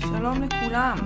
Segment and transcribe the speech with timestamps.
[0.00, 0.98] שלום לכולם,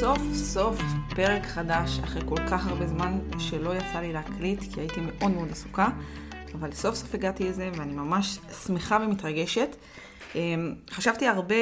[0.00, 0.80] סוף סוף
[1.14, 5.50] פרק חדש אחרי כל כך הרבה זמן שלא יצא לי להקליט כי הייתי מאוד מאוד
[5.50, 5.88] עסוקה,
[6.54, 9.76] אבל סוף סוף הגעתי לזה ואני ממש שמחה ומתרגשת.
[10.34, 11.56] אמ, חשבתי הרבה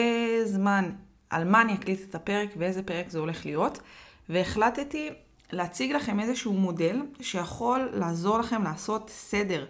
[0.44, 0.90] זמן
[1.30, 3.80] על מה אני אקליט את הפרק ואיזה פרק זה הולך להיות,
[4.28, 5.10] והחלטתי
[5.52, 9.66] להציג לכם איזשהו מודל שיכול לעזור לכם לעשות סדר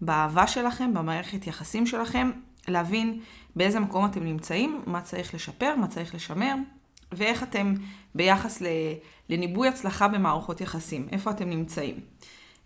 [0.00, 2.30] באהבה שלכם, במערכת יחסים שלכם,
[2.68, 3.20] להבין
[3.56, 6.54] באיזה מקום אתם נמצאים, מה צריך לשפר, מה צריך לשמר,
[7.12, 7.74] ואיך אתם
[8.14, 8.62] ביחס
[9.28, 12.00] לניבוי הצלחה במערכות יחסים, איפה אתם נמצאים.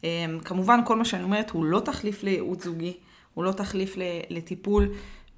[0.05, 2.93] אמ, כמובן, כל מה שאני אומרת הוא לא תחליף לייעוץ זוגי,
[3.35, 3.97] הוא לא תחליף
[4.31, 4.89] לטיפול.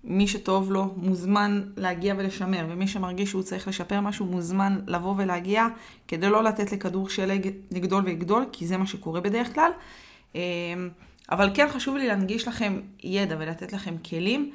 [0.04, 5.66] מי שטוב לו מוזמן להגיע ולשמר, ומי שמרגיש שהוא צריך לשפר משהו מוזמן לבוא ולהגיע,
[6.08, 9.70] כדי לא לתת לכדור שלג לגדול ולגדול, כי זה מה שקורה בדרך כלל.
[11.30, 14.52] אבל כן חשוב לי להנגיש לכם ידע ולתת לכם כלים,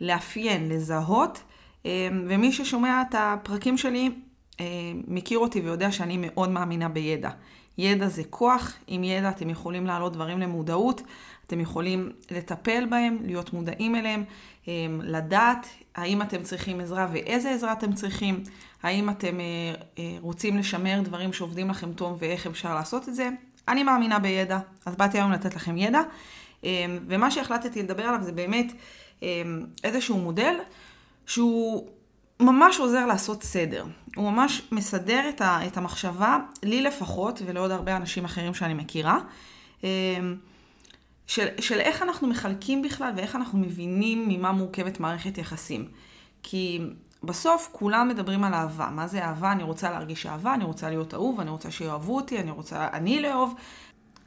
[0.00, 1.42] לאפיין, לזהות,
[1.84, 1.90] אמ,
[2.28, 4.10] ומי ששומע את הפרקים שלי
[4.60, 4.64] אמ,
[5.08, 7.30] מכיר אותי ויודע שאני מאוד מאמינה בידע.
[7.78, 11.02] ידע זה כוח, עם ידע אתם יכולים להעלות דברים למודעות,
[11.46, 14.24] אתם יכולים לטפל בהם, להיות מודעים אליהם,
[14.68, 18.42] אמ, לדעת האם אתם צריכים עזרה ואיזה עזרה אתם צריכים,
[18.82, 23.28] האם אתם אה, אה, רוצים לשמר דברים שעובדים לכם טוב ואיך אפשר לעשות את זה.
[23.68, 26.00] אני מאמינה בידע, אז באתי היום לתת לכם ידע,
[26.64, 28.72] אמ, ומה שהחלטתי לדבר עליו זה באמת
[29.22, 30.54] אמ, איזשהו מודל
[31.26, 31.88] שהוא
[32.40, 33.84] ממש עוזר לעשות סדר.
[34.16, 39.18] הוא ממש מסדר את המחשבה, לי לפחות, ולעוד הרבה אנשים אחרים שאני מכירה.
[41.30, 45.88] של, של איך אנחנו מחלקים בכלל ואיך אנחנו מבינים ממה מורכבת מערכת יחסים.
[46.42, 46.80] כי
[47.24, 48.88] בסוף כולם מדברים על אהבה.
[48.90, 49.52] מה זה אהבה?
[49.52, 53.20] אני רוצה להרגיש אהבה, אני רוצה להיות אהוב, אני רוצה שיאהבו אותי, אני רוצה אני
[53.20, 53.54] לאהוב.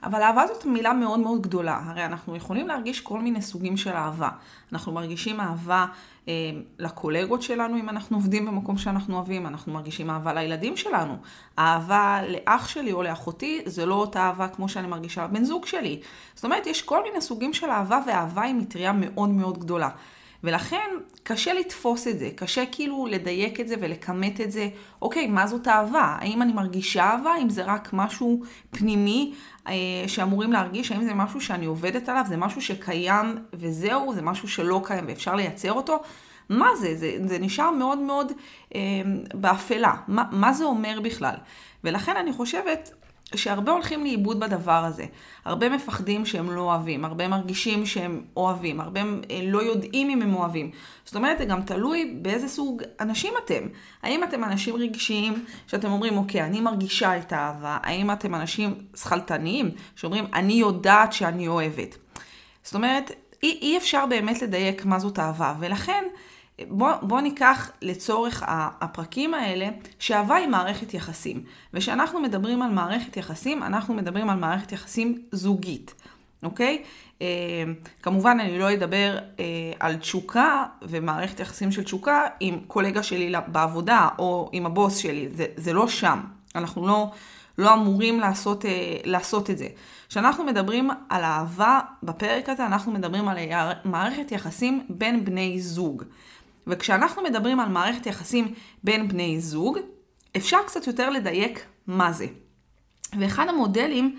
[0.03, 1.81] אבל אהבה זאת מילה מאוד מאוד גדולה.
[1.85, 4.29] הרי אנחנו יכולים להרגיש כל מיני סוגים של אהבה.
[4.73, 5.85] אנחנו מרגישים אהבה
[6.27, 6.33] אה,
[6.79, 11.17] לקולגות שלנו אם אנחנו עובדים במקום שאנחנו אוהבים, אנחנו מרגישים אהבה לילדים שלנו.
[11.59, 16.01] אהבה לאח שלי או לאחותי זה לא אותה אהבה כמו שאני מרגישה לבן זוג שלי.
[16.35, 19.89] זאת אומרת, יש כל מיני סוגים של אהבה, ואהבה היא מטריה מאוד מאוד גדולה.
[20.43, 20.89] ולכן
[21.23, 24.69] קשה לתפוס את זה, קשה כאילו לדייק את זה ולכמת את זה.
[25.01, 26.17] אוקיי, מה זאת אהבה?
[26.19, 27.31] האם אני מרגישה אהבה?
[27.31, 29.33] האם זה רק משהו פנימי
[29.67, 29.73] אה,
[30.07, 30.91] שאמורים להרגיש?
[30.91, 32.25] האם זה משהו שאני עובדת עליו?
[32.27, 34.13] זה משהו שקיים וזהו?
[34.13, 36.01] זה משהו שלא קיים ואפשר לייצר אותו?
[36.49, 36.95] מה זה?
[36.95, 38.31] זה, זה נשאר מאוד מאוד
[38.75, 38.81] אה,
[39.33, 39.93] באפלה.
[40.07, 41.35] מה, מה זה אומר בכלל?
[41.83, 43.02] ולכן אני חושבת
[43.35, 45.05] שהרבה הולכים לאיבוד בדבר הזה.
[45.45, 50.35] הרבה מפחדים שהם לא אוהבים, הרבה מרגישים שהם אוהבים, הרבה אה, לא יודעים אם הם
[50.35, 50.71] אוהבים.
[51.05, 53.67] זאת אומרת, זה גם תלוי באיזה סוג אנשים אתם.
[54.03, 57.77] האם אתם אנשים רגשיים, שאתם אומרים, אוקיי, אני מרגישה את האהבה?
[57.83, 61.97] האם אתם אנשים שכלתניים, שאומרים, אני יודעת שאני אוהבת?
[62.63, 63.11] זאת אומרת,
[63.43, 66.03] אי, אי אפשר באמת לדייק מה זאת אהבה, ולכן...
[66.67, 69.69] בוא, בוא ניקח לצורך הפרקים האלה,
[69.99, 71.43] שאהבה היא מערכת יחסים.
[71.73, 75.93] וכשאנחנו מדברים על מערכת יחסים, אנחנו מדברים על מערכת יחסים זוגית,
[76.43, 76.83] אוקיי?
[77.21, 77.63] אה,
[78.01, 79.45] כמובן אני לא אדבר אה,
[79.79, 85.45] על תשוקה ומערכת יחסים של תשוקה עם קולגה שלי בעבודה או עם הבוס שלי, זה,
[85.55, 86.19] זה לא שם.
[86.55, 87.11] אנחנו לא,
[87.57, 89.67] לא אמורים לעשות, אה, לעשות את זה.
[90.09, 93.37] כשאנחנו מדברים על אהבה בפרק הזה, אנחנו מדברים על
[93.85, 96.03] מערכת יחסים בין בני זוג.
[96.67, 98.53] וכשאנחנו מדברים על מערכת יחסים
[98.83, 99.77] בין בני זוג,
[100.37, 102.25] אפשר קצת יותר לדייק מה זה.
[103.19, 104.17] ואחד המודלים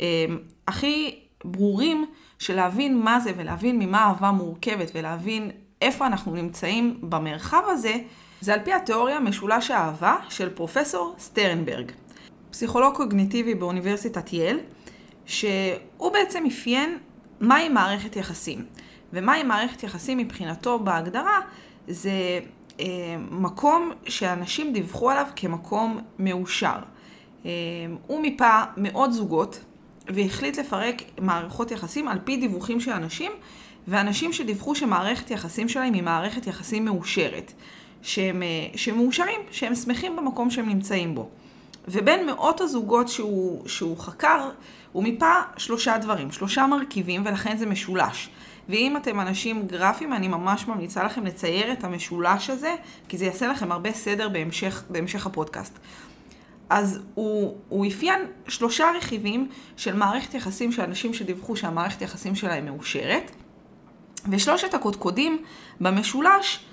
[0.00, 0.26] אה,
[0.68, 2.06] הכי ברורים
[2.38, 5.50] של להבין מה זה ולהבין ממה אהבה מורכבת ולהבין
[5.82, 7.94] איפה אנחנו נמצאים במרחב הזה,
[8.40, 11.92] זה על פי התיאוריה משולש האהבה של פרופסור סטרנברג,
[12.50, 14.60] פסיכולוג קוגניטיבי באוניברסיטת יל,
[15.26, 16.98] שהוא בעצם אפיין
[17.40, 18.64] מהי מערכת יחסים.
[19.12, 21.40] ומהי מערכת יחסים מבחינתו בהגדרה
[21.88, 22.40] זה
[22.80, 22.86] אה,
[23.30, 26.78] מקום שאנשים דיווחו עליו כמקום מאושר.
[27.46, 27.50] אה,
[28.06, 29.60] הוא מיפה מאות זוגות
[30.08, 33.32] והחליט לפרק מערכות יחסים על פי דיווחים של אנשים,
[33.88, 37.52] ואנשים שדיווחו שמערכת יחסים שלהם היא מערכת יחסים מאושרת.
[38.02, 41.28] שהם, אה, שהם מאושרים, שהם שמחים במקום שהם נמצאים בו.
[41.88, 44.50] ובין מאות הזוגות שהוא, שהוא חקר,
[44.92, 48.28] הוא מיפה שלושה דברים, שלושה מרכיבים, ולכן זה משולש.
[48.68, 52.74] ואם אתם אנשים גרפיים, אני ממש ממליצה לכם לצייר את המשולש הזה,
[53.08, 55.78] כי זה יעשה לכם הרבה סדר בהמשך, בהמשך הפודקאסט.
[56.70, 62.64] אז הוא, הוא אפיין שלושה רכיבים של מערכת יחסים של אנשים שדיווחו שהמערכת יחסים שלהם
[62.64, 63.30] מאושרת,
[64.30, 65.42] ושלושת הקודקודים
[65.80, 66.64] במשולש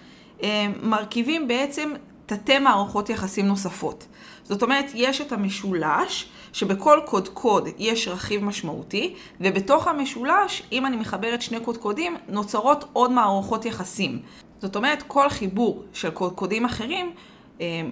[0.43, 1.93] אה, מרכיבים בעצם
[2.29, 4.07] תתי מערכות יחסים נוספות.
[4.43, 11.41] זאת אומרת, יש את המשולש, שבכל קודקוד יש רכיב משמעותי, ובתוך המשולש, אם אני מחברת
[11.41, 14.19] שני קודקודים, נוצרות עוד מערכות יחסים.
[14.61, 17.13] זאת אומרת, כל חיבור של קודקודים אחרים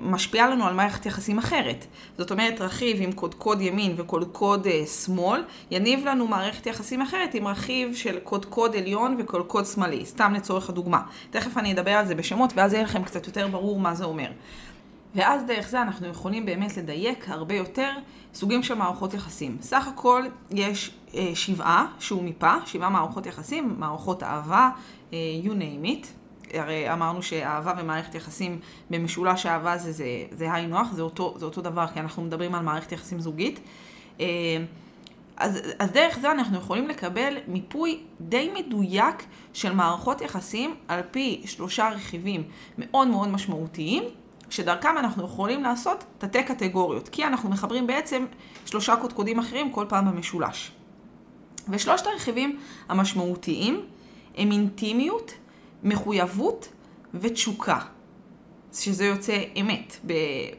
[0.02, 1.86] משפיעה לנו על מערכת יחסים אחרת.
[2.18, 7.48] זאת אומרת, רכיב עם קודקוד ימין וקודקוד אה, שמאל, יניב לנו מערכת יחסים אחרת עם
[7.48, 11.02] רכיב של קודקוד עליון וקודקוד שמאלי, סתם לצורך הדוגמה.
[11.30, 14.32] תכף אני אדבר על זה בשמות, ואז יהיה לכם קצת יותר ברור מה זה אומר.
[15.16, 17.92] ואז דרך זה אנחנו יכולים באמת לדייק הרבה יותר
[18.34, 19.58] סוגים של מערכות יחסים.
[19.62, 24.70] סך הכל יש אה, שבעה, שהוא מפה, שבעה מערכות יחסים, מערכות אהבה,
[25.14, 26.08] אה, you name it.
[26.54, 28.60] הרי אמרנו שאהבה ומערכת יחסים
[28.90, 32.56] במשולש אהבה זה, זה, זה היי נוח, זה אותו, זה אותו דבר, כי אנחנו מדברים
[32.56, 33.60] על מערכת יחסים זוגית.
[34.20, 34.26] אה,
[35.38, 41.42] אז, אז דרך זה אנחנו יכולים לקבל מיפוי די מדויק של מערכות יחסים על פי
[41.46, 42.44] שלושה רכיבים
[42.78, 44.04] מאוד מאוד משמעותיים,
[44.50, 48.26] שדרכם אנחנו יכולים לעשות תתי קטגוריות, כי אנחנו מחברים בעצם
[48.66, 50.72] שלושה קודקודים אחרים כל פעם במשולש.
[51.70, 52.60] ושלושת הרכיבים
[52.90, 53.86] המשמעותיים
[54.38, 55.34] הם אינטימיות,
[55.84, 56.68] מחויבות
[57.14, 57.80] ותשוקה,
[58.74, 60.06] שזה יוצא אמת,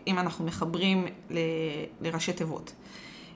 [0.07, 1.39] אם אנחנו מחברים ל,
[2.01, 2.73] לראשי תיבות.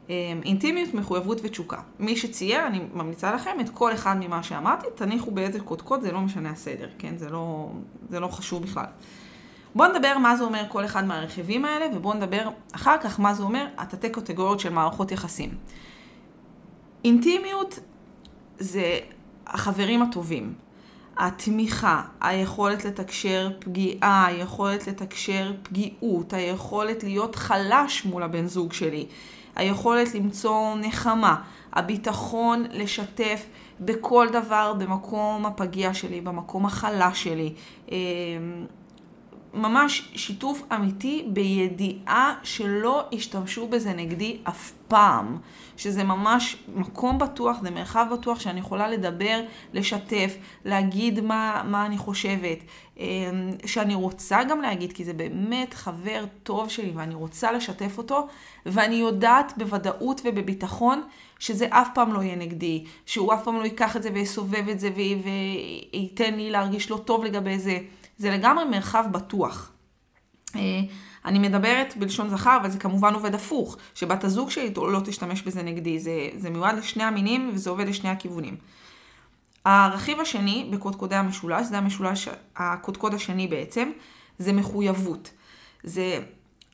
[0.08, 1.81] אמ, אינטימיות, מחויבות ותשוקה.
[1.99, 6.20] מי שצייר, אני ממליצה לכם את כל אחד ממה שאמרתי, תניחו באיזה קודקוד, זה לא
[6.20, 7.19] משנה הסדר, כן?
[7.19, 7.70] זה לא,
[8.11, 8.85] זה לא חשוב בכלל.
[9.75, 13.43] בואו נדבר מה זה אומר כל אחד מהרכיבים האלה, ובואו נדבר אחר כך מה זה
[13.43, 15.55] אומר התתי קטגוריות של מערכות יחסים.
[17.05, 17.78] אינטימיות
[18.58, 18.99] זה
[19.46, 20.55] החברים הטובים.
[21.17, 29.06] התמיכה, היכולת לתקשר פגיעה, היכולת לתקשר פגיעות, היכולת להיות חלש מול הבן זוג שלי,
[29.56, 31.37] היכולת למצוא נחמה,
[31.73, 33.47] הביטחון לשתף
[33.81, 37.55] בכל דבר במקום הפגיע שלי, במקום החלש שלי.
[39.54, 45.38] ממש שיתוף אמיתי בידיעה שלא ישתמשו בזה נגדי אף פעם.
[45.76, 49.40] שזה ממש מקום בטוח, זה מרחב בטוח שאני יכולה לדבר,
[49.72, 52.58] לשתף, להגיד מה, מה אני חושבת,
[52.99, 53.04] אמ,
[53.66, 58.28] שאני רוצה גם להגיד, כי זה באמת חבר טוב שלי ואני רוצה לשתף אותו,
[58.66, 61.02] ואני יודעת בוודאות ובביטחון
[61.38, 64.81] שזה אף פעם לא יהיה נגדי, שהוא אף פעם לא ייקח את זה ויסובב את
[64.81, 67.78] זה וייתן לי להרגיש לא טוב לגבי זה.
[68.23, 69.73] זה לגמרי מרחב בטוח.
[70.57, 70.61] אה,
[71.25, 75.63] אני מדברת בלשון זכר, אבל זה כמובן עובד הפוך, שבת הזוג שלי לא תשתמש בזה
[75.63, 75.99] נגדי.
[75.99, 78.57] זה, זה מיועד לשני המינים וזה עובד לשני הכיוונים.
[79.65, 83.91] הרכיב השני בקודקודי המשולש, זה המשולש, הקודקוד השני בעצם,
[84.39, 85.31] זה מחויבות.
[85.85, 86.21] זה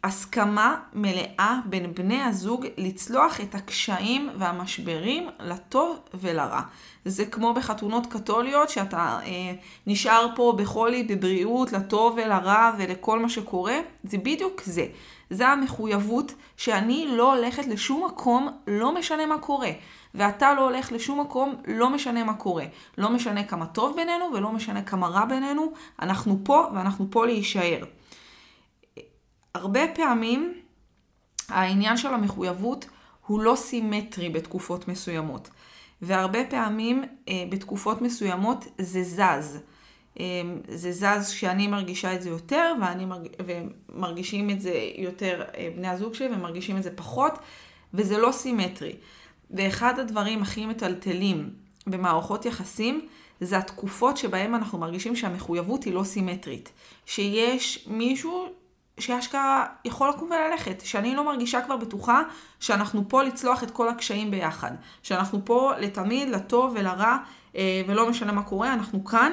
[0.04, 6.60] הסכמה מלאה בין בני הזוג לצלוח את הקשיים והמשברים לטוב ולרע.
[7.04, 9.52] זה כמו בחתונות קתוליות, שאתה אה,
[9.86, 14.86] נשאר פה בחולי, בבריאות, לטוב ולרע ולכל מה שקורה, זה בדיוק זה.
[15.30, 19.70] זה המחויבות שאני לא הולכת לשום מקום, לא משנה מה קורה.
[20.14, 22.64] ואתה לא הולך לשום מקום, לא משנה מה קורה.
[22.98, 25.72] לא משנה כמה טוב בינינו ולא משנה כמה רע בינינו,
[26.02, 27.84] אנחנו פה ואנחנו פה להישאר.
[29.54, 30.54] הרבה פעמים
[31.48, 32.86] העניין של המחויבות
[33.26, 35.50] הוא לא סימטרי בתקופות מסוימות.
[36.02, 39.58] והרבה פעמים אה, בתקופות מסוימות זה זז.
[40.20, 40.24] אה,
[40.68, 43.28] זה זז כשאני מרגישה את זה יותר, ואני מרג...
[43.46, 47.38] ומרגישים את זה יותר אה, בני הזוג שלי, ומרגישים את זה פחות,
[47.94, 48.92] וזה לא סימטרי.
[49.50, 51.50] ואחד הדברים הכי מטלטלים
[51.86, 53.08] במערכות יחסים,
[53.40, 56.72] זה התקופות שבהם אנחנו מרגישים שהמחויבות היא לא סימטרית.
[57.06, 58.48] שיש מישהו
[58.98, 62.22] שאשכרה יכול לקום וללכת, שאני לא מרגישה כבר בטוחה
[62.60, 64.70] שאנחנו פה לצלוח את כל הקשיים ביחד,
[65.02, 67.16] שאנחנו פה לתמיד, לטוב ולרע,
[67.56, 69.32] אה, ולא משנה מה קורה, אנחנו כאן.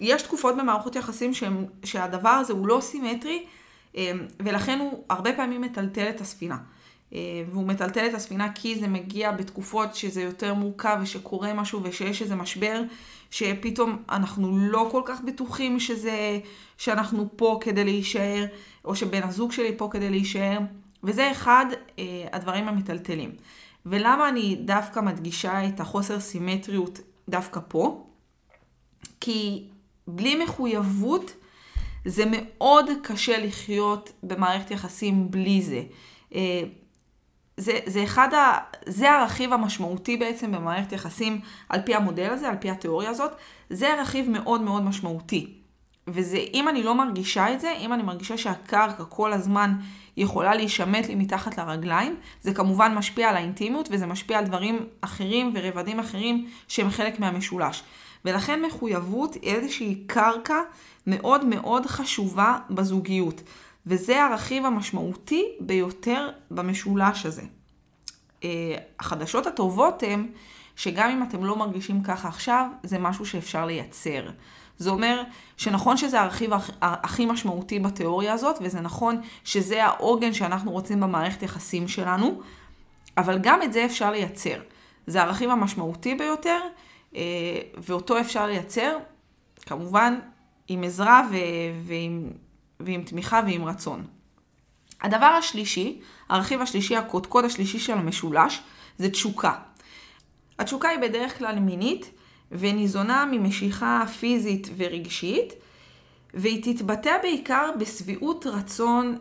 [0.00, 3.44] יש תקופות במערכות יחסים שהם, שהדבר הזה הוא לא סימטרי,
[3.96, 6.56] אה, ולכן הוא הרבה פעמים מטלטל את הספינה.
[7.14, 7.18] אה,
[7.50, 12.34] והוא מטלטל את הספינה כי זה מגיע בתקופות שזה יותר מורכב ושקורה משהו ושיש איזה
[12.34, 12.82] משבר
[13.30, 16.38] שפתאום אנחנו לא כל כך בטוחים שזה,
[16.78, 18.44] שאנחנו פה כדי להישאר,
[18.84, 20.58] או שבן הזוג שלי פה כדי להישאר,
[21.04, 21.66] וזה אחד
[21.98, 23.30] אה, הדברים המטלטלים.
[23.86, 28.06] ולמה אני דווקא מדגישה את החוסר סימטריות דווקא פה?
[29.20, 29.64] כי
[30.06, 31.32] בלי מחויבות
[32.04, 35.82] זה מאוד קשה לחיות במערכת יחסים בלי זה.
[37.56, 38.58] זה, זה אחד ה...
[38.86, 43.32] זה הרכיב המשמעותי בעצם במערכת יחסים על פי המודל הזה, על פי התיאוריה הזאת.
[43.70, 45.54] זה רכיב מאוד מאוד משמעותי.
[46.08, 49.74] וזה, אם אני לא מרגישה את זה, אם אני מרגישה שהקרקע כל הזמן
[50.16, 55.52] יכולה להישמט לי מתחת לרגליים, זה כמובן משפיע על האינטימיות וזה משפיע על דברים אחרים
[55.54, 57.82] ורבדים אחרים שהם חלק מהמשולש.
[58.24, 60.60] ולכן מחויבות היא איזושהי קרקע
[61.06, 63.42] מאוד מאוד חשובה בזוגיות.
[63.86, 67.42] וזה הרכיב המשמעותי ביותר במשולש הזה.
[68.44, 70.26] אה, החדשות הטובות הן
[70.76, 74.30] שגם אם אתם לא מרגישים ככה עכשיו, זה משהו שאפשר לייצר.
[74.78, 75.22] זה אומר
[75.56, 81.88] שנכון שזה הרכיב הכי משמעותי בתיאוריה הזאת, וזה נכון שזה העוגן שאנחנו רוצים במערכת יחסים
[81.88, 82.40] שלנו,
[83.16, 84.60] אבל גם את זה אפשר לייצר.
[85.06, 86.60] זה הרכיב המשמעותי ביותר,
[87.16, 87.20] אה,
[87.76, 88.96] ואותו אפשר לייצר,
[89.66, 90.18] כמובן,
[90.68, 91.36] עם עזרה ו-
[91.82, 92.30] ועם,
[92.84, 94.06] ועם תמיכה ועם רצון.
[95.02, 98.60] הדבר השלישי, הרכיב השלישי, הקודקוד השלישי של המשולש,
[98.98, 99.54] זה תשוקה.
[100.58, 102.10] התשוקה היא בדרך כלל מינית,
[102.52, 105.52] וניזונה ממשיכה פיזית ורגשית,
[106.34, 109.18] והיא תתבטא בעיקר בשביעות רצון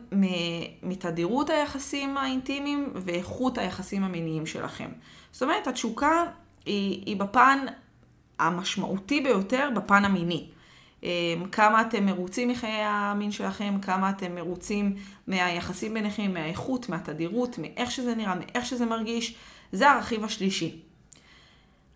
[0.83, 4.89] מתדירות היחסים האינטימיים ואיכות היחסים המיניים שלכם.
[5.31, 6.25] זאת אומרת, התשוקה
[6.65, 7.65] היא, היא בפן
[8.39, 10.49] המשמעותי ביותר, בפן המיני.
[11.03, 14.95] אמ, כמה אתם מרוצים מחיי המין שלכם, כמה אתם מרוצים
[15.27, 19.35] מהיחסים ביניכם, מהאיכות, מהתדירות, מאיך שזה נראה, מאיך שזה מרגיש,
[19.71, 20.81] זה הרכיב השלישי.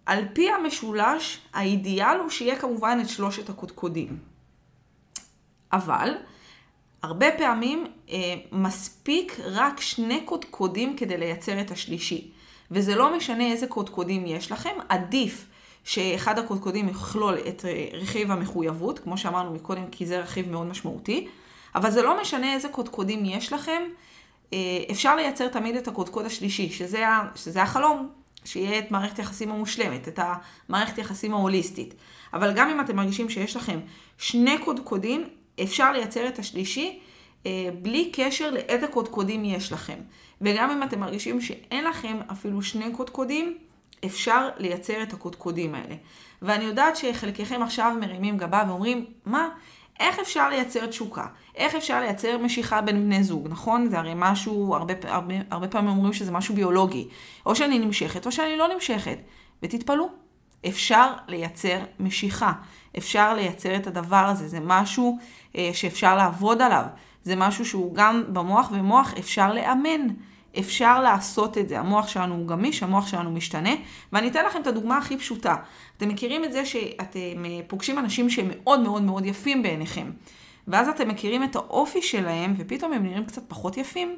[0.05, 4.17] על פי המשולש, האידיאל הוא שיהיה כמובן את שלושת הקודקודים.
[5.74, 6.09] אבל,
[7.03, 12.31] הרבה פעמים אה, מספיק רק שני קודקודים כדי לייצר את השלישי.
[12.71, 15.47] וזה לא משנה איזה קודקודים יש לכם, עדיף
[15.86, 21.27] שאחד הקודקודים יכלול את אה, רכיב המחויבות, כמו שאמרנו מקודם, כי זה רכיב מאוד משמעותי,
[21.75, 23.82] אבל זה לא משנה איזה קודקודים יש לכם,
[24.54, 24.58] אה,
[24.92, 27.04] אפשר לייצר תמיד את הקודקוד השלישי, שזה,
[27.36, 28.10] שזה החלום,
[28.46, 30.20] שיהיה את מערכת היחסים המושלמת, את
[30.70, 31.94] המערכת היחסים ההוליסטית.
[32.34, 33.80] אבל גם אם אתם מרגישים שיש לכם
[34.18, 35.27] שני קודקודים,
[35.63, 37.00] אפשר לייצר את השלישי
[37.46, 39.98] אה, בלי קשר לאיזה קודקודים יש לכם.
[40.42, 43.58] וגם אם אתם מרגישים שאין לכם אפילו שני קודקודים,
[44.06, 45.96] אפשר לייצר את הקודקודים האלה.
[46.42, 49.50] ואני יודעת שחלקכם עכשיו מרימים גבה ואומרים, מה,
[50.00, 51.25] איך אפשר לייצר תשוקה?
[51.56, 53.90] איך אפשר לייצר משיכה בין בני זוג, נכון?
[53.90, 57.08] זה הרי משהו, הרבה, הרבה, הרבה פעמים אומרים שזה משהו ביולוגי.
[57.46, 59.18] או שאני נמשכת או שאני לא נמשכת.
[59.64, 60.10] ותתפלאו,
[60.68, 62.54] אפשר לייצר משיכה.
[62.98, 64.48] אפשר לייצר את הדבר הזה.
[64.48, 65.20] זה משהו
[65.58, 66.86] אה, שאפשר לעבוד עליו.
[67.24, 70.08] זה משהו שהוא גם במוח, ומוח אפשר לאמן.
[70.59, 71.79] אפשר לעשות את זה.
[71.79, 73.69] המוח שלנו הוא גמיש, המוח שלנו משתנה.
[74.13, 75.55] ואני אתן לכם את הדוגמה הכי פשוטה.
[75.97, 80.12] אתם מכירים את זה שאתם אה, פוגשים אנשים שהם מאוד מאוד מאוד יפים בעיניכם.
[80.67, 84.15] ואז אתם מכירים את האופי שלהם, ופתאום הם נראים קצת פחות יפים.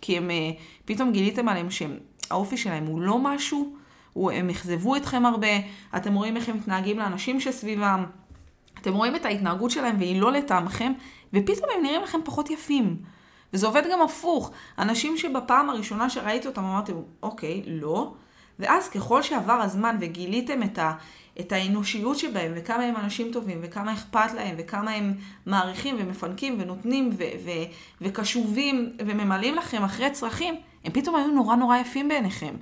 [0.00, 0.50] כי הם, אה,
[0.84, 3.76] פתאום גיליתם עליהם שהאופי שלהם הוא לא משהו,
[4.16, 5.48] הם אכזבו אתכם הרבה,
[5.96, 8.04] אתם רואים איך הם מתנהגים לאנשים שסביבם,
[8.80, 10.92] אתם רואים את ההתנהגות שלהם והיא לא לטעמכם,
[11.32, 12.96] ופתאום הם נראים לכם פחות יפים.
[13.52, 14.50] וזה עובד גם הפוך.
[14.78, 16.92] אנשים שבפעם הראשונה שראיתי אותם אמרתם,
[17.22, 18.12] אוקיי, לא.
[18.58, 20.92] ואז ככל שעבר הזמן וגיליתם את, ה,
[21.40, 25.14] את האנושיות שבהם, וכמה הם אנשים טובים, וכמה אכפת להם, וכמה הם
[25.46, 27.50] מעריכים ומפנקים ונותנים ו, ו,
[28.00, 30.54] וקשובים וממלאים לכם אחרי צרכים,
[30.84, 32.54] הם פתאום היו נורא נורא יפים בעיניכם.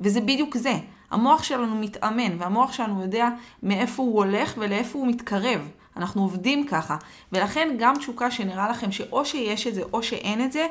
[0.00, 0.74] וזה בדיוק זה.
[1.10, 3.28] המוח שלנו מתאמן, והמוח שלנו יודע
[3.62, 5.68] מאיפה הוא הולך ולאיפה הוא מתקרב.
[5.96, 6.96] אנחנו עובדים ככה.
[7.32, 10.66] ולכן גם תשוקה שנראה לכם שאו שיש את זה או שאין את זה,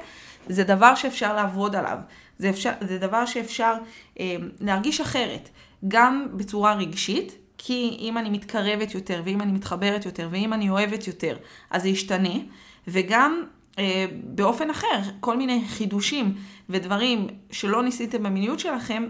[0.47, 1.97] זה דבר שאפשר לעבוד עליו.
[2.37, 3.73] זה, אפשר, זה דבר שאפשר
[4.19, 5.49] אה, להרגיש אחרת,
[5.87, 11.07] גם בצורה רגשית, כי אם אני מתקרבת יותר, ואם אני מתחברת יותר, ואם אני אוהבת
[11.07, 11.37] יותר,
[11.69, 12.33] אז זה ישתנה,
[12.87, 13.43] וגם
[13.79, 16.35] אה, באופן אחר, כל מיני חידושים
[16.69, 19.07] ודברים שלא ניסיתם במיניות שלכם,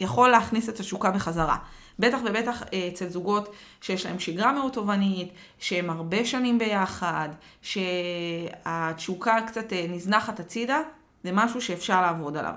[0.00, 1.56] יכול להכניס את התשוקה בחזרה.
[2.02, 5.28] בטח ובטח אה, אצל זוגות שיש להם שגרה מאוד תובענית,
[5.58, 7.28] שהם הרבה שנים ביחד,
[7.62, 10.80] שהתשוקה קצת אה, נזנחת הצידה,
[11.24, 12.54] זה משהו שאפשר לעבוד עליו.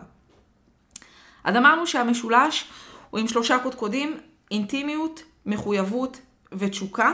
[1.44, 2.66] אז אמרנו שהמשולש
[3.10, 4.18] הוא עם שלושה קודקודים,
[4.52, 6.20] אינטימיות, מחויבות
[6.52, 7.12] ותשוקה.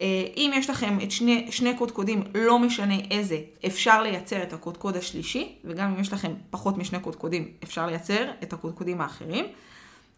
[0.00, 0.06] אה,
[0.36, 5.58] אם יש לכם את שני, שני קודקודים, לא משנה איזה, אפשר לייצר את הקודקוד השלישי,
[5.64, 9.46] וגם אם יש לכם פחות משני קודקודים, אפשר לייצר את הקודקודים האחרים.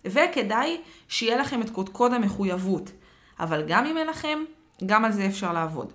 [0.05, 2.91] וכדאי שיהיה לכם את קודקוד המחויבות.
[3.41, 4.39] אבל גם אם אין לכם,
[4.87, 5.93] גם על זה אפשר לעבוד.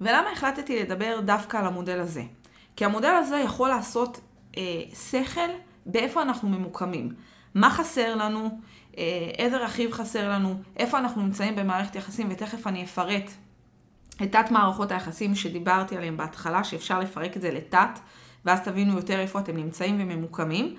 [0.00, 2.22] ולמה החלטתי לדבר דווקא על המודל הזה?
[2.76, 4.20] כי המודל הזה יכול לעשות
[4.56, 4.62] אה,
[5.10, 5.50] שכל
[5.86, 7.14] באיפה אנחנו ממוקמים.
[7.54, 8.60] מה חסר לנו,
[8.98, 13.30] אה, איזה רכיב חסר לנו, איפה אנחנו נמצאים במערכת יחסים, ותכף אני אפרט
[14.22, 17.98] את תת מערכות היחסים שדיברתי עליהן בהתחלה, שאפשר לפרק את זה לתת,
[18.44, 20.74] ואז תבינו יותר איפה אתם נמצאים וממוקמים.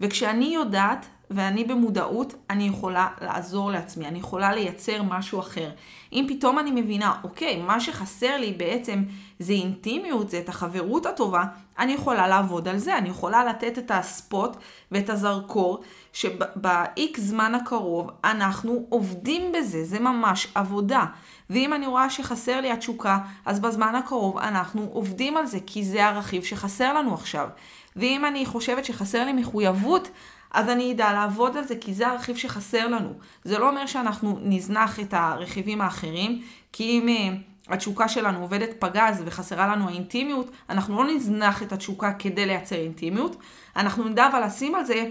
[0.00, 5.70] וכשאני יודעת ואני במודעות, אני יכולה לעזור לעצמי, אני יכולה לייצר משהו אחר.
[6.12, 9.04] אם פתאום אני מבינה, אוקיי, מה שחסר לי בעצם
[9.38, 11.44] זה אינטימיות, זה את החברות הטובה,
[11.78, 14.56] אני יכולה לעבוד על זה, אני יכולה לתת את הספוט
[14.92, 21.04] ואת הזרקור, שב-X זמן הקרוב אנחנו עובדים בזה, זה ממש עבודה.
[21.50, 26.06] ואם אני רואה שחסר לי התשוקה, אז בזמן הקרוב אנחנו עובדים על זה, כי זה
[26.06, 27.48] הרכיב שחסר לנו עכשיו.
[27.96, 30.08] ואם אני חושבת שחסר לי מחויבות,
[30.50, 33.12] אז אני אדע לעבוד על זה, כי זה הרכיב שחסר לנו.
[33.44, 36.42] זה לא אומר שאנחנו נזנח את הרכיבים האחרים,
[36.72, 42.12] כי אם uh, התשוקה שלנו עובדת פגז וחסרה לנו האינטימיות, אנחנו לא נזנח את התשוקה
[42.12, 43.36] כדי לייצר אינטימיות,
[43.76, 45.08] אנחנו נדע אבל לשים על זה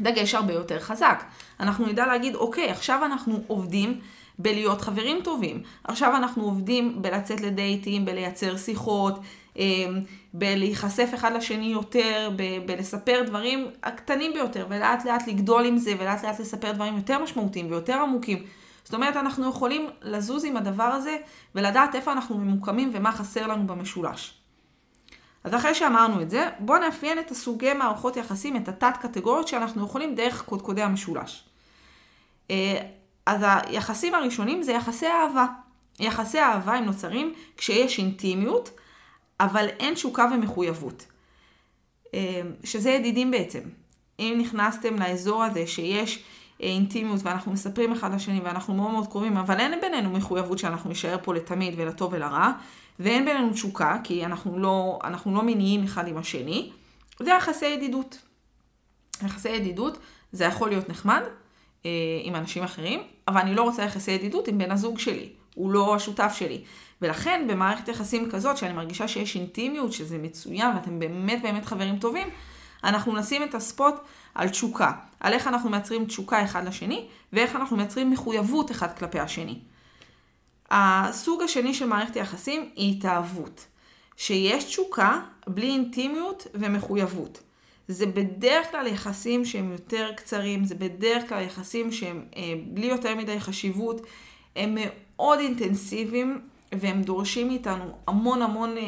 [0.00, 1.24] דגש הרבה יותר חזק.
[1.60, 4.00] אנחנו נדע להגיד, אוקיי, עכשיו אנחנו עובדים
[4.38, 5.62] בלהיות חברים טובים.
[5.84, 9.20] עכשיו אנחנו עובדים בלצאת לדייטים, בלייצר שיחות,
[10.34, 16.24] בלהיחשף אחד לשני יותר, ב- בלספר דברים הקטנים ביותר, ולאט לאט לגדול עם זה, ולאט
[16.24, 18.44] לאט לספר דברים יותר משמעותיים ויותר עמוקים.
[18.84, 21.16] זאת אומרת, אנחנו יכולים לזוז עם הדבר הזה,
[21.54, 24.34] ולדעת איפה אנחנו ממוקמים ומה חסר לנו במשולש.
[25.44, 29.84] אז אחרי שאמרנו את זה, בואו נאפיין את הסוגי מערכות יחסים, את התת קטגוריות שאנחנו
[29.84, 31.44] יכולים דרך קודקודי המשולש.
[32.50, 32.78] אה,
[33.26, 35.46] אז היחסים הראשונים זה יחסי אהבה.
[36.00, 38.70] יחסי אהבה הם נוצרים כשיש אינטימיות,
[39.40, 41.06] אבל אין תשוקה ומחויבות.
[42.14, 43.60] אה, שזה ידידים בעצם.
[44.18, 46.22] אם נכנסתם לאזור הזה שיש
[46.62, 50.90] אה, אינטימיות ואנחנו מספרים אחד לשני ואנחנו מאוד מאוד קרובים, אבל אין בינינו מחויבות שאנחנו
[50.90, 52.52] נשאר פה לתמיד ולטוב ולרע,
[53.00, 56.70] ואין בינינו תשוקה, כי אנחנו לא, אנחנו לא מיניים אחד עם השני,
[57.20, 58.18] זה יחסי ידידות.
[59.24, 59.98] יחסי ידידות
[60.32, 61.22] זה יכול להיות נחמד
[61.86, 61.90] אה,
[62.22, 65.94] עם אנשים אחרים, אבל אני לא רוצה יחסי ידידות עם בן הזוג שלי, הוא לא
[65.94, 66.64] השותף שלי.
[67.02, 72.28] ולכן במערכת יחסים כזאת, שאני מרגישה שיש אינטימיות, שזה מצוין ואתם באמת באמת חברים טובים,
[72.84, 73.94] אנחנו נשים את הספוט
[74.34, 79.20] על תשוקה, על איך אנחנו מייצרים תשוקה אחד לשני, ואיך אנחנו מייצרים מחויבות אחד כלפי
[79.20, 79.58] השני.
[80.70, 83.66] הסוג השני של מערכת היחסים היא התאהבות,
[84.16, 87.40] שיש תשוקה בלי אינטימיות ומחויבות.
[87.88, 93.14] זה בדרך כלל יחסים שהם יותר קצרים, זה בדרך כלל יחסים שהם אה, בלי יותר
[93.14, 94.00] מדי חשיבות,
[94.56, 94.78] הם
[95.20, 96.40] מאוד אינטנסיביים
[96.72, 98.82] והם דורשים מאיתנו המון המון אה,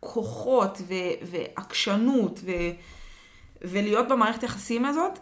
[0.00, 2.70] כוחות ו- ועקשנות ו-
[3.62, 5.18] ולהיות במערכת היחסים הזאת.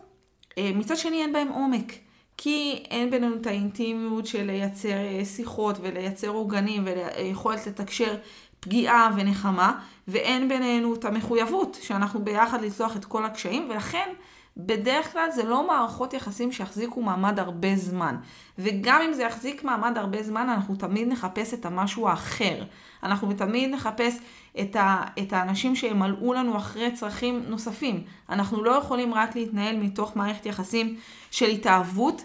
[0.59, 1.93] אה, מצד שני אין בהם עומק.
[2.37, 8.17] כי אין בינינו את האינטימיות של לייצר אה, שיחות ולייצר עוגנים ויכולת לתקשר
[8.61, 14.09] פגיעה ונחמה, ואין בינינו את המחויבות שאנחנו ביחד לצלוח את כל הקשיים, ולכן
[14.57, 18.17] בדרך כלל זה לא מערכות יחסים שיחזיקו מעמד הרבה זמן.
[18.59, 22.65] וגם אם זה יחזיק מעמד הרבה זמן, אנחנו תמיד נחפש את המשהו האחר.
[23.03, 24.19] אנחנו תמיד נחפש
[24.61, 28.05] את, ה, את האנשים שימלאו לנו אחרי צרכים נוספים.
[28.29, 30.97] אנחנו לא יכולים רק להתנהל מתוך מערכת יחסים
[31.31, 32.23] של התאהבות,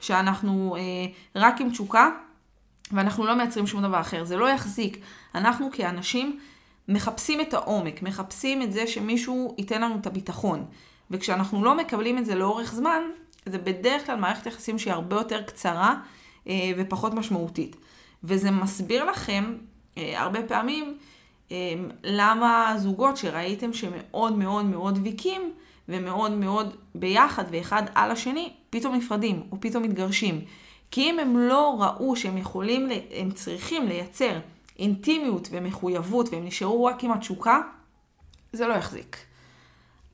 [0.00, 0.82] שאנחנו אה,
[1.34, 2.10] רק עם תשוקה,
[2.92, 4.24] ואנחנו לא מייצרים שום דבר אחר.
[4.24, 4.98] זה לא יחזיק.
[5.34, 6.38] אנחנו כאנשים
[6.88, 10.64] מחפשים את העומק, מחפשים את זה שמישהו ייתן לנו את הביטחון.
[11.10, 13.02] וכשאנחנו לא מקבלים את זה לאורך זמן,
[13.46, 15.94] זה בדרך כלל מערכת יחסים שהיא הרבה יותר קצרה
[16.48, 17.76] אה, ופחות משמעותית.
[18.24, 19.54] וזה מסביר לכם
[19.98, 20.98] אה, הרבה פעמים
[21.52, 21.56] אה,
[22.04, 25.52] למה זוגות שראיתם שמאוד מאוד מאוד דביקים
[25.88, 30.40] ומאוד מאוד ביחד ואחד על השני, פתאום נפרדים או פתאום מתגרשים.
[30.90, 34.38] כי אם הם לא ראו שהם יכולים, הם צריכים לייצר
[34.78, 37.60] אינטימיות ומחויבות והם נשארו רק עם התשוקה,
[38.52, 39.27] זה לא יחזיק.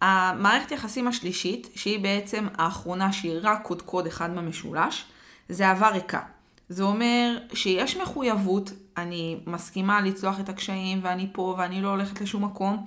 [0.04, 5.04] המערכת יחסים השלישית, שהיא בעצם האחרונה שהיא רק קודקוד אחד במשולש,
[5.48, 6.20] זה אהבה ריקה.
[6.68, 12.44] זה אומר שיש מחויבות, אני מסכימה לצלוח את הקשיים ואני פה ואני לא הולכת לשום
[12.44, 12.86] מקום,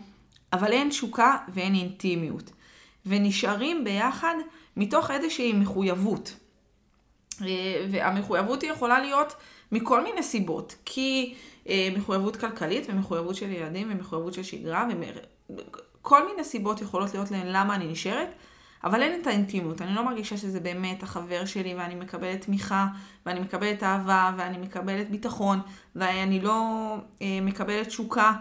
[0.54, 2.52] אבל אין תשוקה ואין אינטימיות.
[3.06, 4.36] ונשארים ביחד
[4.78, 6.36] מתוך איזושהי מחויבות.
[7.42, 9.34] אה, והמחויבות היא יכולה להיות
[9.72, 11.34] מכל מיני סיבות, כי
[11.70, 14.86] אה, מחויבות כלכלית ומחויבות של ילדים ומחויבות של שגרה
[16.08, 18.30] כל מיני סיבות יכולות להיות להן למה אני נשארת,
[18.84, 19.82] אבל אין את האינטימיות.
[19.82, 22.88] אני לא מרגישה שזה באמת החבר שלי ואני מקבלת תמיכה
[23.26, 25.60] ואני מקבלת אהבה ואני מקבלת ביטחון
[25.96, 28.34] ואני לא אה, מקבלת תשוקה.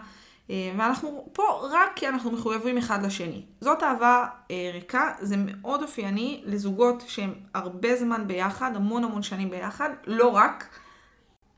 [0.49, 3.41] אה, ואנחנו פה רק כי אנחנו מחויבים אחד לשני.
[3.61, 9.49] זאת אהבה אה, ריקה, זה מאוד אופייני לזוגות שהם הרבה זמן ביחד, המון המון שנים
[9.49, 10.79] ביחד, לא רק.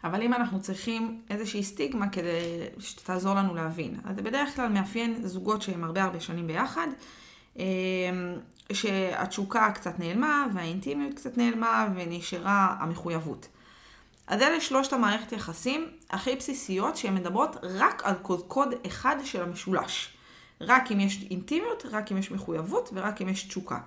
[0.04, 5.28] אבל אם אנחנו צריכים איזושהי סטיגמה כדי שתעזור לנו להבין, אז זה בדרך כלל מאפיין
[5.28, 6.88] זוגות שהם הרבה הרבה שנים ביחד,
[7.56, 7.64] אמ,
[8.74, 13.48] שהתשוקה קצת נעלמה והאינטימיות קצת נעלמה ונשארה המחויבות.
[14.28, 19.44] אז אלה שלושת המערכת יחסים הכי בסיסיות שהן מדברות רק על קוד קוד אחד של
[19.44, 20.14] המשולש.
[20.62, 23.80] רק אם יש אינטימיות, רק אם יש מחויבות ורק אם יש תשוקה.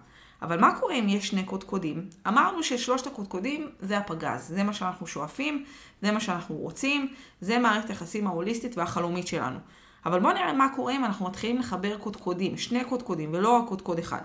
[0.42, 2.08] אבל מה קורה אם יש שני קודקודים?
[2.28, 5.64] אמרנו ששלושת הקודקודים זה הפגז, זה מה שאנחנו שואפים,
[6.02, 7.08] זה מה שאנחנו רוצים,
[7.40, 9.58] זה מערכת היחסים ההוליסטית והחלומית שלנו.
[10.06, 13.98] אבל בואו נראה מה קורה אם אנחנו מתחילים לחבר קודקודים, שני קודקודים ולא רק קודקוד
[13.98, 14.22] אחד.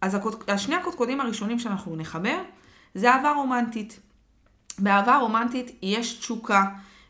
[0.00, 2.42] אז הקוד, שני הקודקודים הראשונים שאנחנו נחבר
[2.94, 4.00] זה אהבה רומנטית.
[4.78, 6.64] באהבה רומנטית יש תשוקה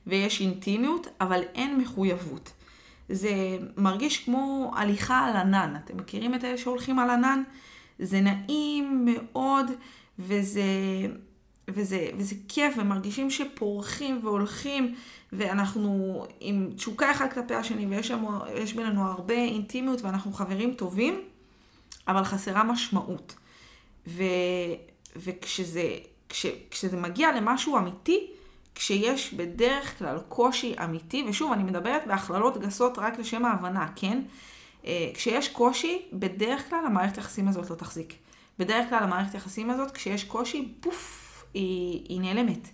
[0.07, 2.53] ויש אינטימיות, אבל אין מחויבות.
[3.09, 3.31] זה
[3.77, 5.77] מרגיש כמו הליכה על ענן.
[5.85, 7.42] אתם מכירים את אלה שהולכים על ענן?
[8.02, 9.66] זה נעים מאוד,
[10.18, 10.62] וזה,
[11.68, 14.94] וזה, וזה כיף, ומרגישים שפורחים והולכים,
[15.32, 21.20] ואנחנו עם תשוקה אחד כלפי השני, ויש בינינו הרבה אינטימיות, ואנחנו חברים טובים,
[22.08, 23.34] אבל חסרה משמעות.
[24.06, 24.22] ו,
[25.16, 25.96] וכשזה
[26.28, 28.26] כש, כשזה מגיע למשהו אמיתי,
[28.74, 34.22] כשיש בדרך כלל קושי אמיתי, ושוב, אני מדברת בהכללות גסות רק לשם ההבנה, כן?
[34.87, 38.14] אה, כשיש קושי, בדרך כלל המערכת היחסים הזאת לא תחזיק.
[38.59, 42.68] בדרך כלל המערכת היחסים הזאת, כשיש קושי, פוף, היא, היא נעלמת.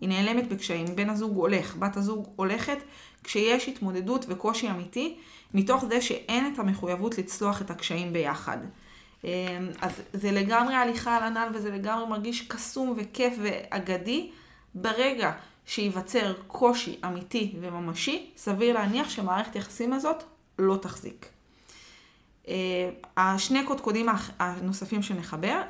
[0.00, 0.86] היא נעלמת בקשיים.
[0.94, 2.78] בן הזוג הולך, בת הזוג הולכת,
[3.24, 5.16] כשיש התמודדות וקושי אמיתי,
[5.54, 8.58] מתוך זה שאין את המחויבות לצלוח את הקשיים ביחד.
[9.24, 14.30] אה, אז זה לגמרי הליכה על ענן וזה לגמרי מרגיש קסום וכיף ואגדי.
[14.74, 15.32] ברגע
[15.66, 20.22] שייווצר קושי אמיתי וממשי, סביר להניח שמערכת היחסים הזאת
[20.58, 21.28] לא תחזיק.
[22.50, 24.06] אה, השני קודקודים
[24.38, 25.62] הנוספים שנחבר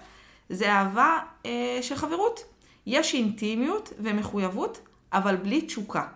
[0.48, 2.44] זה אהבה אה, של חברות.
[2.86, 4.80] יש אינטימיות ומחויבות,
[5.12, 6.06] אבל בלי תשוקה.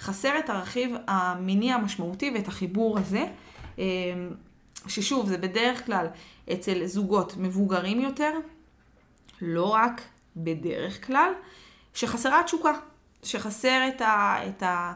[0.00, 3.26] חסר את הרכיב המיני המשמעותי ואת החיבור הזה,
[3.78, 3.84] אה,
[4.86, 6.06] ששוב, זה בדרך כלל
[6.52, 8.32] אצל זוגות מבוגרים יותר,
[9.40, 10.02] לא רק
[10.36, 11.32] בדרך כלל,
[11.94, 12.72] שחסרה תשוקה,
[13.22, 14.92] שחסר את, ה, את, ה,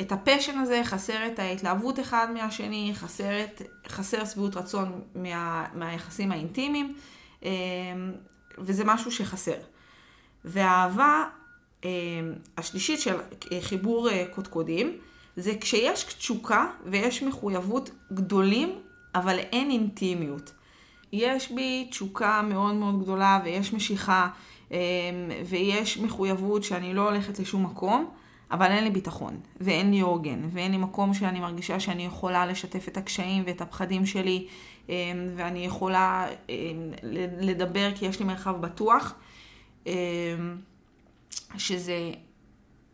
[0.00, 6.32] את הפשן הזה, חסר את ההתלהבות אחד מהשני, חסר, את, חסר שביעות רצון מה, מהיחסים
[6.32, 6.94] האינטימיים,
[7.42, 7.50] אמ,
[8.58, 9.56] וזה משהו שחסר.
[10.44, 11.24] והאהבה
[11.84, 11.88] אמ,
[12.58, 13.16] השלישית של
[13.60, 14.98] חיבור אה, קודקודים,
[15.36, 18.78] זה כשיש תשוקה ויש מחויבות גדולים,
[19.14, 20.52] אבל אין אינטימיות.
[21.12, 24.28] יש בי תשוקה מאוד מאוד גדולה ויש משיכה
[24.70, 24.76] אמ,
[25.46, 28.10] ויש מחויבות שאני לא הולכת לשום מקום,
[28.50, 32.88] אבל אין לי ביטחון, ואין לי עוגן, ואין לי מקום שאני מרגישה שאני יכולה לשתף
[32.88, 34.46] את הקשיים ואת הפחדים שלי,
[34.88, 34.94] אמ,
[35.36, 36.54] ואני יכולה אמ,
[37.40, 39.14] לדבר כי יש לי מרחב בטוח,
[41.58, 42.12] שזה,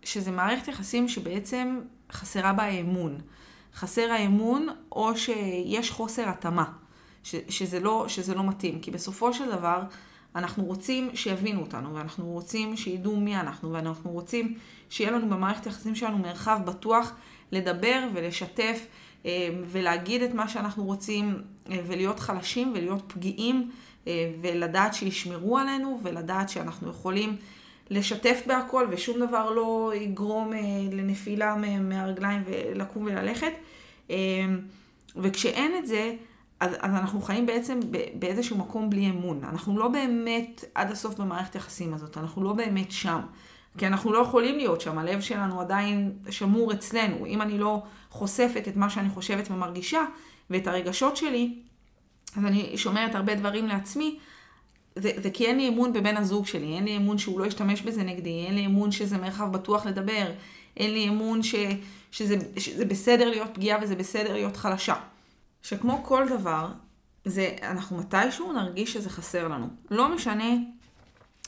[0.02, 1.80] שזה מערכת יחסים שבעצם
[2.12, 3.20] חסרה בה אמון.
[3.76, 6.64] חסר האמון, או שיש חוסר התאמה,
[7.22, 8.80] שזה לא, שזה לא מתאים.
[8.80, 9.82] כי בסופו של דבר,
[10.36, 14.54] אנחנו רוצים שיבינו אותנו, ואנחנו רוצים שידעו מי אנחנו, ואנחנו רוצים
[14.90, 17.12] שיהיה לנו במערכת היחסים שלנו מרחב בטוח
[17.52, 18.86] לדבר ולשתף
[19.26, 23.70] אה, ולהגיד את מה שאנחנו רוצים, אה, ולהיות חלשים ולהיות פגיעים,
[24.06, 27.36] אה, ולדעת שישמרו עלינו, ולדעת שאנחנו יכולים
[27.90, 30.52] לשתף בהכל, ושום דבר לא יגרום
[30.92, 33.52] לנפילה מהרגליים ולקום וללכת.
[35.16, 36.14] וכשאין את זה,
[36.60, 37.80] אז, אז אנחנו חיים בעצם
[38.14, 39.44] באיזשהו מקום בלי אמון.
[39.44, 43.20] אנחנו לא באמת עד הסוף במערכת היחסים הזאת, אנחנו לא באמת שם.
[43.78, 47.26] כי אנחנו לא יכולים להיות שם, הלב שלנו עדיין שמור אצלנו.
[47.26, 50.00] אם אני לא חושפת את מה שאני חושבת ומרגישה,
[50.50, 51.54] ואת הרגשות שלי,
[52.36, 54.18] אז אני שומרת הרבה דברים לעצמי,
[54.96, 57.82] זה, זה כי אין לי אמון בבן הזוג שלי, אין לי אמון שהוא לא ישתמש
[57.82, 60.32] בזה נגדי, אין לי אמון שזה מרחב בטוח לדבר,
[60.76, 61.54] אין לי אמון ש,
[62.10, 64.94] שזה, שזה בסדר להיות פגיעה וזה בסדר להיות חלשה.
[65.66, 66.68] שכמו כל דבר,
[67.24, 69.68] זה, אנחנו מתישהו נרגיש שזה חסר לנו.
[69.90, 70.54] לא משנה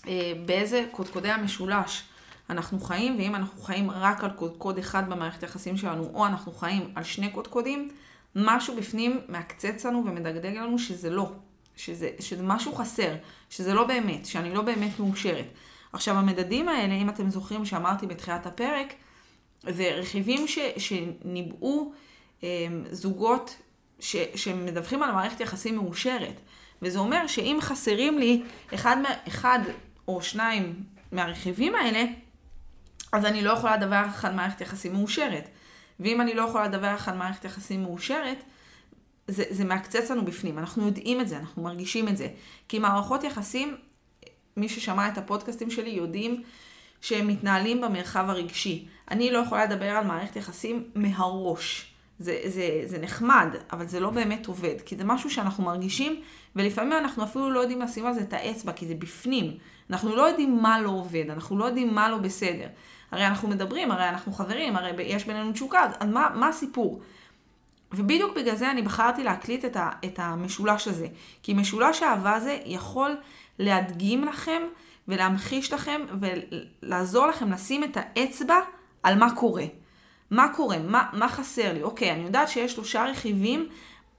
[0.09, 2.03] אה, באיזה קודקודי המשולש
[2.51, 6.93] אנחנו חיים, ואם אנחנו חיים רק על קודקוד אחד במערכת היחסים שלנו, או אנחנו חיים
[6.95, 7.89] על שני קודקודים,
[8.35, 11.33] משהו בפנים מעקצץ לנו ומדגדג לנו שזה לא,
[11.77, 13.15] שזה, שזה משהו חסר,
[13.51, 15.47] שזה לא באמת, שאני לא באמת מאושרת.
[15.93, 18.95] עכשיו, המדדים האלה, אם אתם זוכרים שאמרתי בתחילת הפרק,
[19.63, 21.93] זה רכיבים ש, שניבאו
[22.43, 22.49] אה,
[22.91, 23.57] זוגות
[24.01, 26.41] ש, שמדווחים על מערכת יחסים מאושרת.
[26.83, 28.43] וזה אומר שאם חסרים לי
[28.75, 28.97] אחד,
[29.29, 29.59] אחד
[30.09, 30.83] או שניים
[31.13, 32.05] מהרכיבים האלה,
[33.13, 35.49] אז אני לא יכולה לדווח על מערכת יחסים מאושרת.
[36.01, 38.43] ואם אני לא יכולה לדווח על מערכת יחסים מאושרת,
[39.29, 40.59] זה, זה מעקצץ לנו בפנים.
[40.59, 42.29] אנחנו יודעים את זה, אנחנו מרגישים את זה.
[42.69, 43.77] כי מערכות יחסים,
[44.57, 46.43] מי ששמע את הפודקאסטים שלי יודעים
[47.01, 48.89] שהם מתנהלים במרחב הרגשי.
[49.11, 51.93] אני לא יכולה לדבר על מערכת יחסים מהראש.
[52.19, 56.21] זה, זה, זה נחמד, אבל זה לא באמת עובד, כי זה משהו שאנחנו מרגישים,
[56.57, 59.57] ולפעמים אנחנו אפילו לא יודעים לשים על זה את האצבע, כי זה בפנים.
[59.91, 62.67] אנחנו לא יודעים מה לא עובד, אנחנו לא יודעים מה לא בסדר.
[63.11, 67.01] הרי אנחנו מדברים, הרי אנחנו חברים, הרי יש בינינו תשוקה, אז מה, מה הסיפור?
[67.93, 71.07] ובדיוק בגלל זה אני בחרתי להקליט את, ה, את המשולש הזה.
[71.43, 73.17] כי משולש האהבה הזה יכול
[73.59, 74.63] להדגים לכם
[75.09, 78.61] ולהמחיש לכם ולעזור לכם לשים את האצבע
[79.03, 79.65] על מה קורה.
[80.31, 80.79] מה קורה?
[80.79, 81.83] מה, מה חסר לי?
[81.83, 83.69] אוקיי, אני יודעת שיש שלושה רכיבים.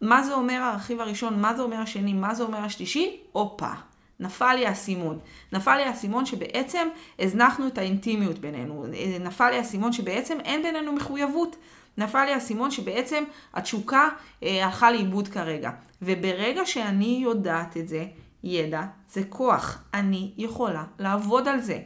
[0.02, 1.42] מה זה אומר הרכיב הראשון?
[1.42, 2.14] מה זה אומר השני?
[2.14, 3.18] מה זה אומר השלישי?
[3.32, 3.72] הופה.
[4.20, 5.20] נפל לי האסימון.
[5.54, 6.88] נפל לי האסימון שבעצם
[7.20, 8.86] הזנחנו את האינטימיות בינינו.
[9.20, 11.56] נפל לי האסימון שבעצם אין בינינו מחויבות.
[11.98, 14.10] נפל לי האסימון שבעצם התשוקה
[14.44, 15.72] אה, הלכה לאיבוד כרגע.
[16.02, 18.06] וברגע שאני יודעת את זה,
[18.44, 19.84] ידע זה כוח.
[19.94, 21.80] אני יכולה לעבוד על זה.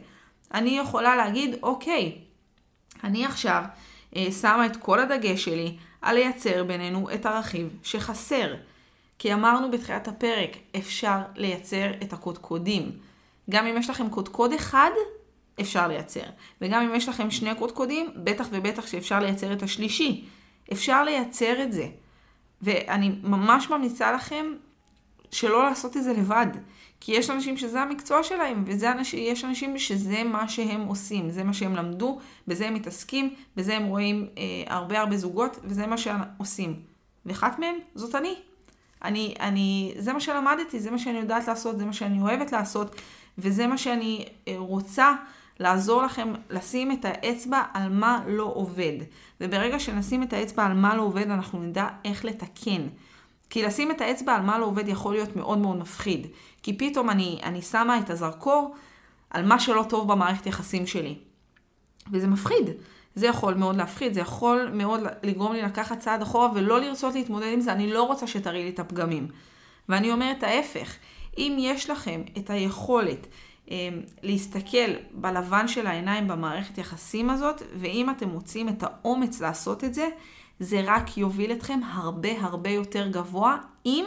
[0.54, 2.18] אני יכולה להגיד, אוקיי,
[3.04, 3.93] אני עכשיו אה,
[4.40, 8.54] שמה את כל הדגש שלי על לייצר בינינו את הרכיב שחסר.
[9.18, 12.92] כי אמרנו בתחילת הפרק, אפשר לייצר את הקודקודים.
[13.50, 14.90] גם אם יש לכם קודקוד אחד,
[15.60, 16.24] אפשר לייצר.
[16.60, 20.24] וגם אם יש לכם שני קודקודים, בטח ובטח שאפשר לייצר את השלישי.
[20.72, 21.86] אפשר לייצר את זה.
[22.62, 24.46] ואני ממש ממליצה לכם
[25.34, 26.46] שלא לעשות את זה לבד.
[27.00, 31.76] כי יש אנשים שזה המקצוע שלהם, ויש אנשים שזה מה שהם עושים, זה מה שהם
[31.76, 32.18] למדו,
[32.48, 36.80] בזה הם מתעסקים, בזה הם רואים אה, הרבה הרבה זוגות, וזה מה שהם עושים.
[37.26, 38.34] ואחת מהם זאת אני.
[39.04, 43.00] אני, אני, זה מה שלמדתי, זה מה שאני יודעת לעשות, זה מה שאני אוהבת לעשות,
[43.38, 45.14] וזה מה שאני אה, רוצה
[45.60, 48.96] לעזור לכם לשים את האצבע על מה לא עובד.
[49.40, 52.86] וברגע שנשים את האצבע על מה לא עובד, אנחנו נדע איך לתקן.
[53.54, 56.26] כי לשים את האצבע על מה לא עובד יכול להיות מאוד מאוד מפחיד.
[56.62, 58.74] כי פתאום אני, אני שמה את הזרקור
[59.30, 61.14] על מה שלא טוב במערכת יחסים שלי.
[62.12, 62.70] וזה מפחיד.
[63.14, 67.52] זה יכול מאוד להפחיד, זה יכול מאוד לגרום לי לקחת צעד אחורה ולא לרצות להתמודד
[67.52, 69.28] עם זה, אני לא רוצה שתראי לי את הפגמים.
[69.88, 70.94] ואני אומרת ההפך,
[71.38, 73.26] אם יש לכם את היכולת
[73.70, 73.88] אה,
[74.22, 80.08] להסתכל בלבן של העיניים במערכת יחסים הזאת, ואם אתם מוצאים את האומץ לעשות את זה,
[80.60, 84.04] זה רק יוביל אתכם הרבה הרבה יותר גבוה, אם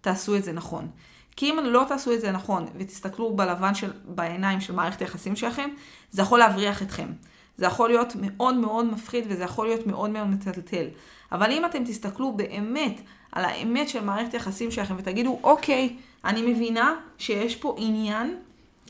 [0.00, 0.88] תעשו את זה נכון.
[1.36, 5.70] כי אם לא תעשו את זה נכון ותסתכלו בלבן של, בעיניים של מערכת היחסים שלכם,
[6.10, 7.08] זה יכול להבריח אתכם.
[7.56, 10.86] זה יכול להיות מאוד מאוד מפחיד וזה יכול להיות מאוד מאוד מטלטל.
[11.32, 13.00] אבל אם אתם תסתכלו באמת
[13.32, 18.36] על האמת של מערכת היחסים שלכם ותגידו, אוקיי, אני מבינה שיש פה עניין,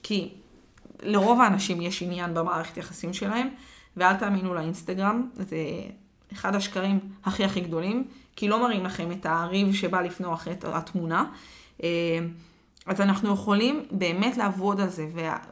[0.03, 0.31] כי
[1.03, 3.49] לרוב האנשים יש עניין במערכת יחסים שלהם,
[3.97, 5.57] ואל תאמינו לאינסטגרם, זה
[6.33, 8.05] אחד השקרים הכי הכי גדולים,
[8.37, 11.25] כי לא מראים לכם את הריב שבא לפנוח את התמונה.
[11.83, 11.88] אה,
[12.87, 15.07] אז אנחנו יכולים באמת לעבוד על זה,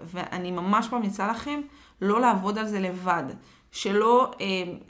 [0.05, 1.61] ואני ממש ממליצה לכם
[2.03, 3.25] לא לעבוד על זה לבד.
[3.73, 4.47] שלא אה,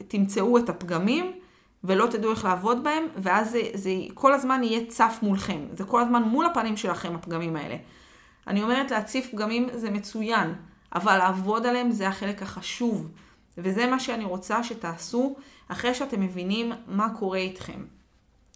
[0.09, 1.33] תמצאו את הפגמים
[1.85, 5.61] ולא תדעו איך לעבוד בהם, ואז זה, זה כל הזמן יהיה צף מולכם.
[5.73, 7.77] זה כל הזמן מול הפנים שלכם, הפגמים האלה.
[8.47, 10.55] אני אומרת להציף פגמים זה מצוין,
[10.95, 13.09] אבל לעבוד עליהם זה החלק החשוב.
[13.59, 15.37] וזה מה שאני רוצה שתעשו
[15.69, 17.85] אחרי שאתם מבינים מה קורה איתכם.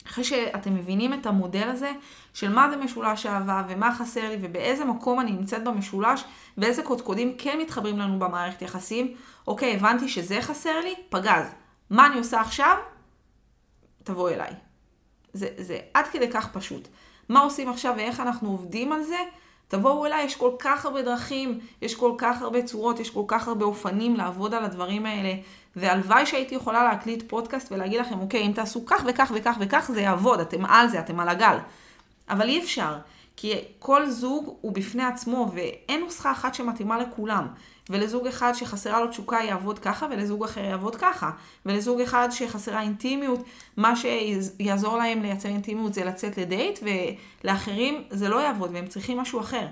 [0.06, 1.92] אחרי שאתם מבינים את המודל הזה
[2.34, 6.24] של מה זה משולש אהבה ומה חסר לי ובאיזה מקום אני נמצאת במשולש
[6.58, 9.14] ואיזה קודקודים כן מתחברים לנו במערכת יחסים,
[9.46, 11.46] אוקיי, הבנתי שזה חסר לי, פגז.
[11.90, 12.76] מה אני עושה עכשיו?
[14.04, 14.50] תבוא אליי.
[15.32, 16.88] זה, זה עד כדי כך פשוט.
[17.28, 19.18] מה עושים עכשיו ואיך אנחנו עובדים על זה?
[19.70, 23.48] תבואו אליי, יש כל כך הרבה דרכים, יש כל כך הרבה צורות, יש כל כך
[23.48, 25.34] הרבה אופנים לעבוד על הדברים האלה.
[25.76, 30.00] והלוואי שהייתי יכולה להקליט פודקאסט ולהגיד לכם, אוקיי, אם תעשו כך וכך וכך וכך, זה
[30.00, 31.58] יעבוד, אתם על זה, אתם על הגל.
[32.28, 32.96] אבל אי אפשר,
[33.36, 37.46] כי כל זוג הוא בפני עצמו, ואין נוסחה אחת שמתאימה לכולם.
[37.90, 41.30] ולזוג אחד שחסרה לו תשוקה יעבוד ככה, ולזוג אחר יעבוד ככה.
[41.66, 43.40] ולזוג אחד שחסרה אינטימיות,
[43.76, 49.40] מה שיעזור להם לייצר אינטימיות זה לצאת לדייט, ולאחרים זה לא יעבוד, והם צריכים משהו
[49.40, 49.66] אחר.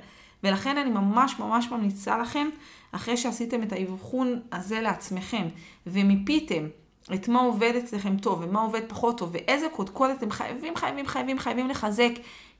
[0.44, 2.48] ולכן אני ממש ממש ממליצה לכם,
[2.92, 5.48] אחרי שעשיתם את האבחון הזה לעצמכם,
[5.86, 6.66] ומיפיתם
[7.14, 11.38] את מה עובד אצלכם טוב ומה עובד פחות טוב, ואיזה קודקוד אתם חייבים, חייבים, חייבים,
[11.38, 12.10] חייבים לחזק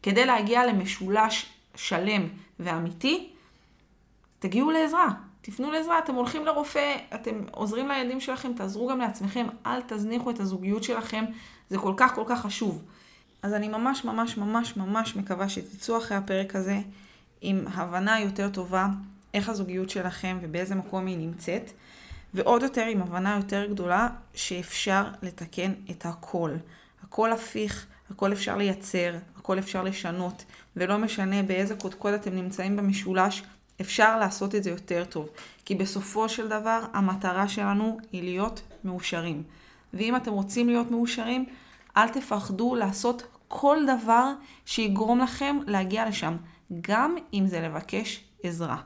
[0.03, 2.29] כדי להגיע למשולש שלם
[2.61, 3.29] ואמיתי,
[4.39, 5.28] תגיעו לעזרה.
[5.51, 10.41] תפנו לעזרה, אתם הולכים לרופא, אתם עוזרים לילדים שלכם, תעזרו גם לעצמכם, אל תזניחו את
[10.41, 11.25] הזוגיות שלכם,
[11.71, 12.85] זה כל כך כל כך חשוב.
[13.43, 16.79] אז אני ממש ממש ממש ממש מקווה שתצאו אחרי הפרק הזה
[17.41, 18.87] עם הבנה יותר טובה
[19.35, 21.71] איך הזוגיות שלכם ובאיזה מקום היא נמצאת,
[22.35, 26.51] ועוד יותר עם הבנה יותר גדולה שאפשר לתקן את הכל.
[27.03, 30.45] הכל הפיך, הכל אפשר לייצר, הכל אפשר לשנות,
[30.77, 33.43] ולא משנה באיזה קודקוד אתם נמצאים במשולש,
[33.81, 35.29] אפשר לעשות את זה יותר טוב.
[35.65, 39.43] כי בסופו של דבר המטרה שלנו היא להיות מאושרים.
[39.95, 41.45] ואם אתם רוצים להיות מאושרים,
[41.97, 44.33] אל תפחדו לעשות כל דבר
[44.67, 46.37] שיגרום לכם להגיע לשם,
[46.81, 48.77] גם אם זה לבקש עזרה.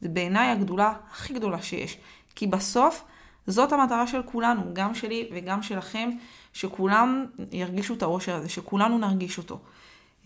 [0.00, 1.98] זה בעיניי הגדולה הכי גדולה שיש.
[2.34, 3.04] כי בסוף
[3.46, 6.10] זאת המטרה של כולנו, גם שלי וגם שלכם,
[6.52, 9.58] שכולם ירגישו את האושר הזה, שכולנו נרגיש אותו.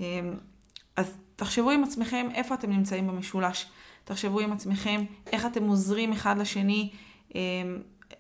[0.01, 0.35] אמ,
[0.97, 3.67] אז תחשבו עם עצמכם איפה אתם נמצאים במשולש.
[4.11, 6.91] תחשבו עם עצמכם איך אתם עוזרים אחד לשני
[7.35, 7.41] אמ,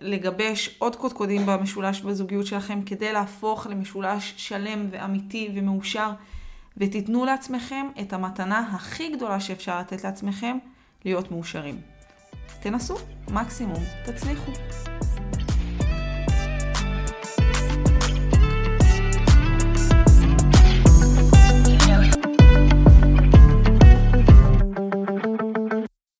[0.00, 6.10] לגבש עוד קודקודים במשולש בזוגיות שלכם כדי להפוך למשולש שלם ואמיתי ומאושר,
[6.76, 10.58] ותיתנו לעצמכם את המתנה הכי גדולה שאפשר לתת לעצמכם,
[11.04, 11.80] להיות מאושרים.
[12.60, 12.96] תנסו,
[13.30, 14.52] מקסימום, תצליחו.